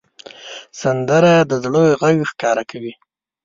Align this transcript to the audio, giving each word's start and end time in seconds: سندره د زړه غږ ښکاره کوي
سندره 0.81 1.33
د 1.49 1.51
زړه 1.63 1.83
غږ 2.01 2.17
ښکاره 2.31 2.63
کوي 2.71 2.93